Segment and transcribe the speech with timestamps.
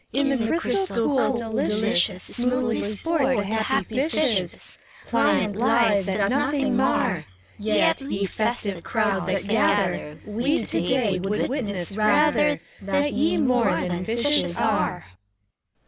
[0.15, 0.19] SIBEKS.
[0.19, 7.25] In the crystal cool, delicious, Smoothly sport the happy fishes, Pliant lives that nothing mar;
[7.59, 10.17] Yet, ye festive crowds that gather.
[10.25, 15.05] We, to day, would witness, rather, That ye more than fishes are.